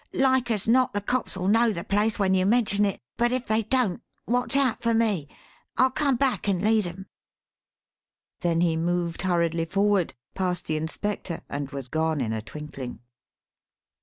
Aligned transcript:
Like 0.15 0.49
as 0.49 0.67
not 0.67 0.93
the 0.95 0.99
cops'll 1.01 1.45
know 1.47 1.71
the 1.71 1.83
place 1.83 2.17
when 2.17 2.33
you 2.33 2.43
mention 2.43 2.85
it; 2.85 2.99
but 3.17 3.31
if 3.31 3.45
they 3.45 3.61
don't 3.61 4.01
watch 4.27 4.55
out 4.55 4.81
for 4.81 4.95
me; 4.95 5.27
I'll 5.77 5.91
come 5.91 6.15
back 6.15 6.47
and 6.47 6.59
lead 6.63 6.87
'em." 6.87 7.05
Then 8.39 8.61
he 8.61 8.75
moved 8.75 9.21
hurriedly 9.21 9.65
forward, 9.65 10.15
passed 10.33 10.65
the 10.65 10.75
inspector, 10.75 11.41
and 11.47 11.69
was 11.69 11.87
gone 11.87 12.19
in 12.19 12.33
a 12.33 12.41
twinkling. 12.41 13.01